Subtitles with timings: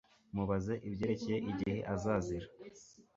[0.35, 2.47] Mubaze ibyerekeye igihe azazira